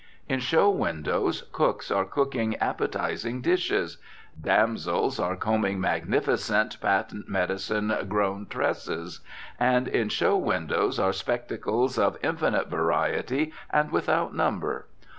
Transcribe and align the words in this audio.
In 0.27 0.39
show 0.39 0.67
windows 0.67 1.43
cooks 1.51 1.91
are 1.91 2.05
cooking 2.05 2.55
appetising 2.55 3.41
dishes; 3.41 3.99
damsels 4.41 5.19
are 5.19 5.35
combing 5.35 5.79
magnificent, 5.79 6.81
patent 6.81 7.29
medicine 7.29 7.93
grown 8.09 8.47
tresses; 8.47 9.19
and 9.59 9.87
in 9.87 10.09
show 10.09 10.35
windows 10.35 10.97
are 10.97 11.13
spectacles 11.13 11.99
of 11.99 12.17
infinite 12.23 12.67
variety 12.67 13.53
and 13.69 13.91
without 13.91 14.33
number. 14.33 14.87